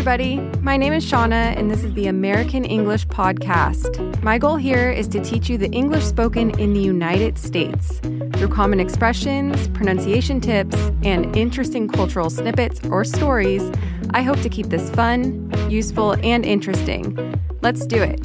[0.00, 0.38] everybody.
[0.62, 4.22] My name is Shauna, and this is the American English Podcast.
[4.22, 8.48] My goal here is to teach you the English spoken in the United States through
[8.48, 10.74] common expressions, pronunciation tips,
[11.04, 13.70] and interesting cultural snippets or stories.
[14.14, 17.38] I hope to keep this fun, useful, and interesting.
[17.60, 18.24] Let's do it.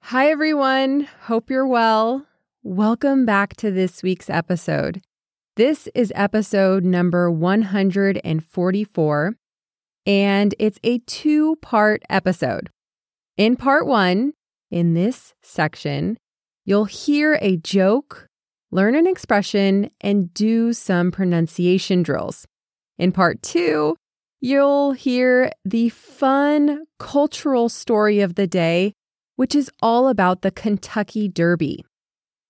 [0.00, 1.06] Hi, everyone.
[1.26, 2.26] Hope you're well.
[2.64, 5.02] Welcome back to this week's episode.
[5.56, 9.36] This is episode number 144,
[10.04, 12.68] and it's a two part episode.
[13.38, 14.34] In part one,
[14.70, 16.18] in this section,
[16.66, 18.26] you'll hear a joke,
[18.70, 22.46] learn an expression, and do some pronunciation drills.
[22.98, 23.96] In part two,
[24.42, 28.92] you'll hear the fun cultural story of the day,
[29.36, 31.82] which is all about the Kentucky Derby.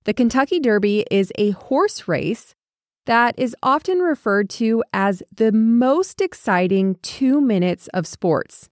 [0.06, 2.52] The Kentucky Derby is a horse race
[3.06, 8.68] that is often referred to as the most exciting two minutes of sports.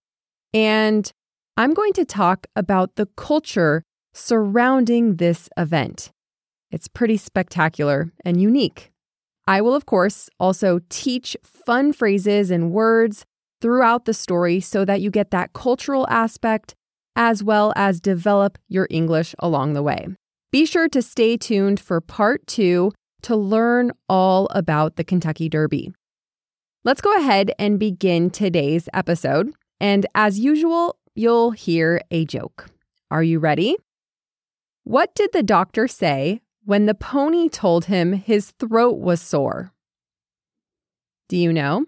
[0.53, 1.11] And
[1.57, 3.83] I'm going to talk about the culture
[4.13, 6.11] surrounding this event.
[6.71, 8.91] It's pretty spectacular and unique.
[9.47, 13.25] I will, of course, also teach fun phrases and words
[13.61, 16.75] throughout the story so that you get that cultural aspect
[17.17, 20.09] as well as develop your English along the way.
[20.51, 22.93] Be sure to stay tuned for part two
[23.25, 25.93] to learn all about the Kentucky Derby.
[26.85, 29.53] Let's go ahead and begin today's episode.
[29.81, 32.67] And as usual, you'll hear a joke.
[33.11, 33.77] Are you ready?
[34.85, 39.73] What did the doctor say when the pony told him his throat was sore?
[41.29, 41.87] Do you know?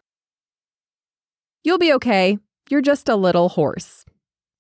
[1.63, 2.39] You'll be okay.
[2.71, 4.05] You're just a little horse.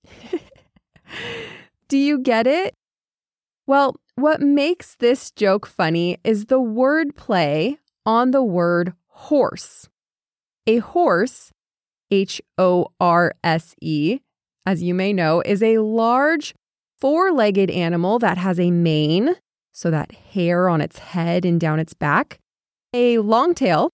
[1.88, 2.74] Do you get it?
[3.66, 9.88] Well, what makes this joke funny is the word play on the word horse.
[10.68, 11.52] A horse,
[12.10, 14.20] H O R S E,
[14.64, 16.54] as you may know, is a large
[17.00, 19.34] four legged animal that has a mane,
[19.72, 22.38] so that hair on its head and down its back,
[22.94, 23.90] a long tail,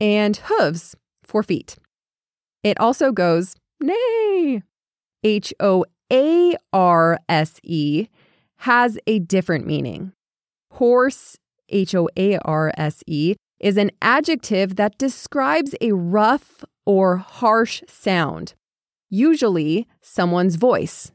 [0.00, 1.76] and hooves, four feet.
[2.64, 4.62] It also goes neigh.
[5.22, 8.08] H O A R S E
[8.62, 10.12] has a different meaning.
[10.74, 11.36] Hoarse,
[11.68, 17.82] H O A R S E, is an adjective that describes a rough or harsh
[17.88, 18.54] sound,
[19.10, 21.10] usually someone's voice.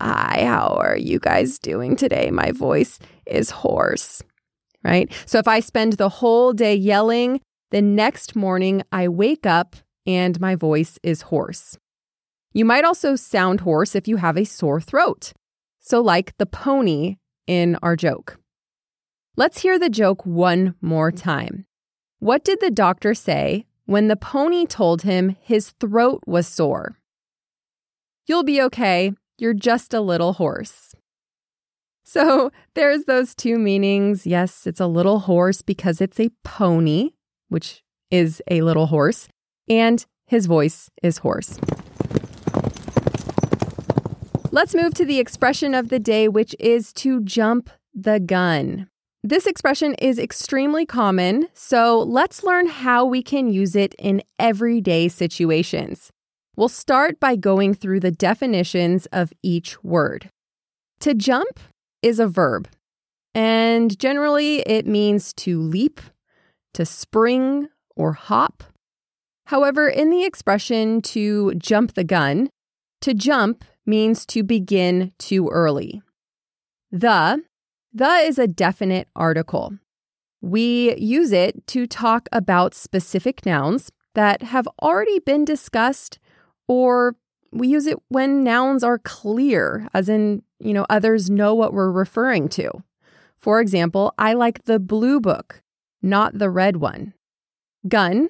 [0.00, 2.32] Hi, how are you guys doing today?
[2.32, 4.20] My voice is hoarse,
[4.82, 5.08] right?
[5.24, 10.40] So if I spend the whole day yelling, the next morning I wake up and
[10.40, 11.78] my voice is hoarse.
[12.52, 15.32] You might also sound hoarse if you have a sore throat.
[15.80, 17.16] So, like the pony
[17.46, 18.38] in our joke.
[19.36, 21.64] Let's hear the joke one more time.
[22.18, 26.98] What did the doctor say when the pony told him his throat was sore?
[28.26, 29.12] You'll be okay.
[29.38, 30.94] You're just a little horse.
[32.04, 34.26] So there's those two meanings.
[34.26, 37.10] Yes, it's a little horse because it's a pony,
[37.48, 39.28] which is a little horse,
[39.68, 41.58] and his voice is hoarse.
[44.58, 48.88] Let's move to the expression of the day, which is to jump the gun.
[49.22, 55.06] This expression is extremely common, so let's learn how we can use it in everyday
[55.06, 56.10] situations.
[56.56, 60.28] We'll start by going through the definitions of each word.
[61.02, 61.60] To jump
[62.02, 62.66] is a verb,
[63.36, 66.00] and generally it means to leap,
[66.74, 68.64] to spring, or hop.
[69.46, 72.50] However, in the expression to jump the gun,
[73.02, 76.02] to jump means to begin too early.
[76.92, 77.42] The,
[77.92, 79.78] the is a definite article.
[80.40, 86.18] We use it to talk about specific nouns that have already been discussed,
[86.68, 87.16] or
[87.50, 91.90] we use it when nouns are clear, as in, you know, others know what we're
[91.90, 92.70] referring to.
[93.36, 95.62] For example, I like the blue book,
[96.02, 97.14] not the red one.
[97.86, 98.28] Gun.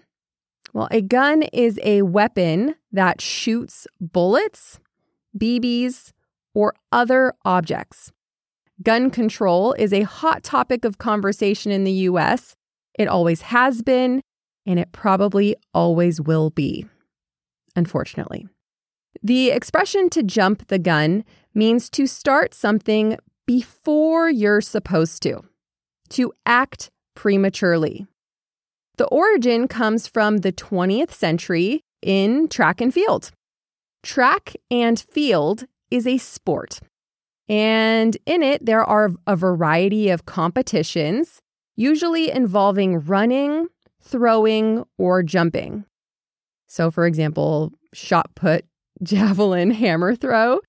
[0.72, 4.78] Well, a gun is a weapon that shoots bullets
[5.38, 6.12] BBs,
[6.54, 8.12] or other objects.
[8.82, 12.54] Gun control is a hot topic of conversation in the US.
[12.98, 14.22] It always has been,
[14.66, 16.86] and it probably always will be,
[17.74, 18.46] unfortunately.
[19.22, 21.24] The expression to jump the gun
[21.54, 25.42] means to start something before you're supposed to,
[26.10, 28.06] to act prematurely.
[28.96, 33.30] The origin comes from the 20th century in track and field.
[34.02, 36.80] Track and field is a sport.
[37.48, 41.40] And in it, there are a variety of competitions,
[41.76, 43.68] usually involving running,
[44.02, 45.84] throwing, or jumping.
[46.66, 48.64] So, for example, shot put,
[49.02, 50.60] javelin, hammer throw,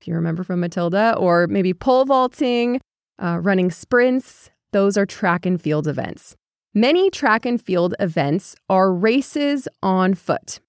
[0.00, 2.80] if you remember from Matilda, or maybe pole vaulting,
[3.20, 6.36] uh, running sprints, those are track and field events.
[6.74, 10.60] Many track and field events are races on foot.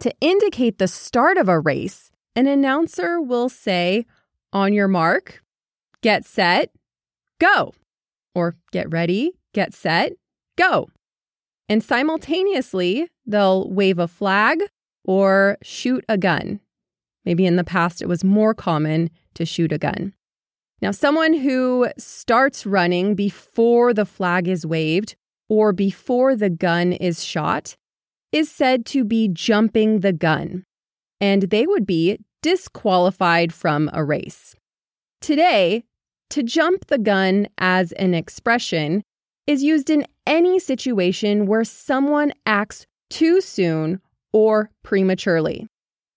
[0.00, 4.06] To indicate the start of a race, an announcer will say,
[4.52, 5.42] On your mark,
[6.02, 6.70] get set,
[7.40, 7.72] go.
[8.34, 10.12] Or get ready, get set,
[10.56, 10.88] go.
[11.68, 14.62] And simultaneously, they'll wave a flag
[15.04, 16.60] or shoot a gun.
[17.24, 20.14] Maybe in the past it was more common to shoot a gun.
[20.80, 25.14] Now, someone who starts running before the flag is waved
[25.48, 27.76] or before the gun is shot
[28.32, 30.64] is said to be jumping the gun,
[31.20, 34.56] and they would be disqualified from a race.
[35.20, 35.84] Today,
[36.30, 39.02] to jump the gun as an expression
[39.46, 44.00] is used in any situation where someone acts too soon
[44.32, 45.66] or prematurely.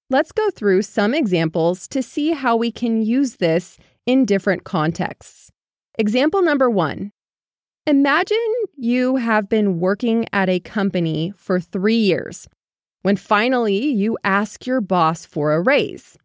[0.10, 5.52] Let's go through some examples to see how we can use this in different contexts.
[5.98, 7.12] Example number one
[7.88, 8.40] Imagine
[8.76, 12.48] you have been working at a company for three years
[13.04, 16.18] when finally you ask your boss for a raise.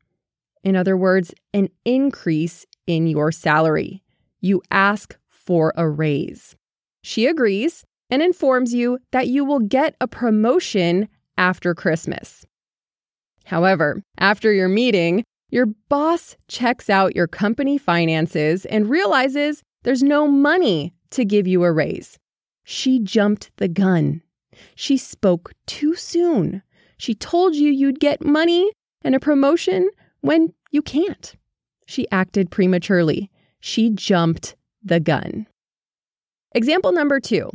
[0.64, 4.02] In other words, an increase in your salary.
[4.40, 6.56] You ask for a raise.
[7.02, 12.46] She agrees and informs you that you will get a promotion after Christmas.
[13.44, 20.26] However, after your meeting, your boss checks out your company finances and realizes there's no
[20.26, 22.18] money to give you a raise.
[22.64, 24.22] She jumped the gun.
[24.74, 26.62] She spoke too soon.
[26.96, 28.70] She told you you'd get money
[29.02, 29.90] and a promotion
[30.20, 31.34] when you can't.
[31.86, 33.30] She acted prematurely.
[33.60, 35.46] She jumped the gun.
[36.52, 37.50] Example number two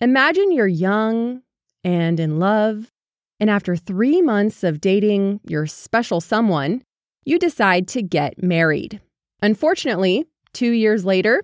[0.00, 1.42] Imagine you're young
[1.84, 2.90] and in love,
[3.38, 6.82] and after three months of dating your special someone,
[7.24, 9.00] you decide to get married.
[9.42, 11.42] Unfortunately, two years later,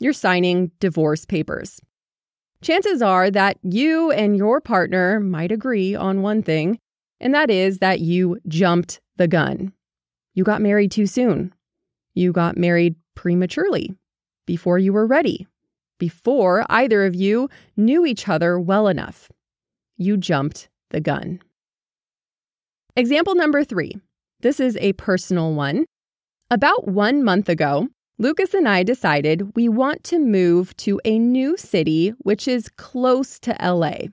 [0.00, 1.80] you're signing divorce papers.
[2.62, 6.78] Chances are that you and your partner might agree on one thing,
[7.20, 9.72] and that is that you jumped the gun.
[10.34, 11.54] You got married too soon.
[12.14, 13.94] You got married prematurely,
[14.46, 15.46] before you were ready,
[15.98, 19.30] before either of you knew each other well enough.
[19.96, 21.40] You jumped the gun.
[22.96, 23.94] Example number three
[24.40, 25.86] this is a personal one.
[26.50, 31.56] About one month ago, Lucas and I decided we want to move to a new
[31.56, 34.08] city which is close to LA.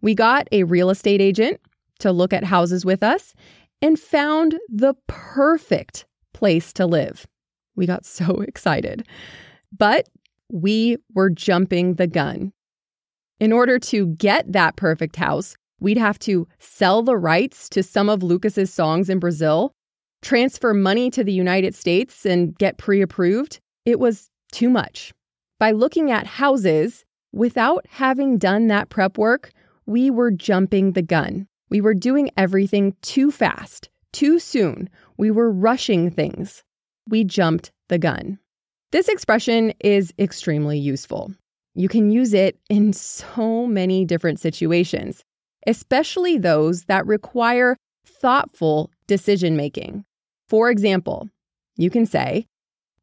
[0.00, 1.60] We got a real estate agent
[2.00, 3.34] to look at houses with us
[3.80, 7.26] and found the perfect place to live.
[7.76, 9.06] We got so excited.
[9.76, 10.08] But
[10.52, 12.52] we were jumping the gun.
[13.40, 18.08] In order to get that perfect house, We'd have to sell the rights to some
[18.08, 19.74] of Lucas's songs in Brazil,
[20.24, 23.60] transfer money to the United States, and get pre approved.
[23.84, 25.12] It was too much.
[25.60, 29.52] By looking at houses without having done that prep work,
[29.86, 31.46] we were jumping the gun.
[31.70, 34.88] We were doing everything too fast, too soon.
[35.16, 36.64] We were rushing things.
[37.08, 38.38] We jumped the gun.
[38.90, 41.32] This expression is extremely useful.
[41.74, 45.24] You can use it in so many different situations
[45.66, 47.76] especially those that require
[48.06, 50.04] thoughtful decision making.
[50.48, 51.28] For example,
[51.76, 52.46] you can say,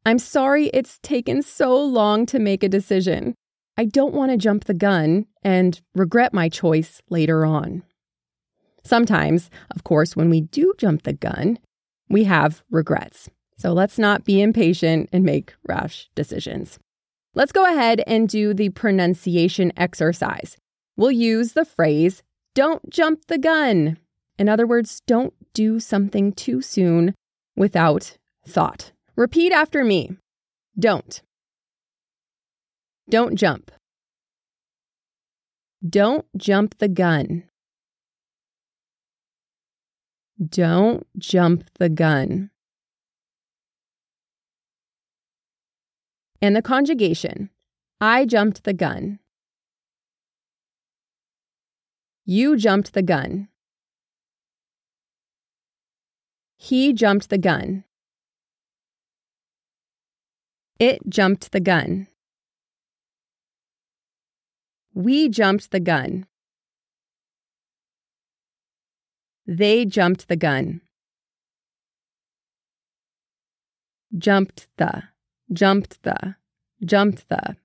[0.04, 3.34] I'm sorry it's taken so long to make a decision.
[3.76, 7.82] I don't want to jump the gun and regret my choice later on.
[8.84, 11.58] Sometimes, of course, when we do jump the gun,
[12.08, 13.30] we have regrets.
[13.56, 16.78] So let's not be impatient and make rash decisions.
[17.34, 20.56] Let's go ahead and do the pronunciation exercise.
[20.96, 22.22] We'll use the phrase
[22.54, 23.96] don't jump the gun.
[24.38, 27.14] In other words, don't do something too soon
[27.56, 28.16] without
[28.46, 28.92] thought.
[29.16, 30.16] Repeat after me.
[30.78, 31.22] Don't.
[33.10, 33.70] Don't jump.
[35.86, 37.44] Don't jump the gun.
[40.48, 42.50] Don't jump the gun.
[46.40, 47.50] And the conjugation
[48.00, 49.20] I jumped the gun.
[52.24, 53.48] You jumped the gun.
[56.64, 57.82] He jumped the gun.
[60.78, 62.06] It jumped the gun.
[64.94, 66.26] We jumped the gun.
[69.44, 70.82] They jumped the gun.
[74.16, 75.02] Jumped the,
[75.52, 76.36] jumped the,
[76.84, 77.56] jumped the.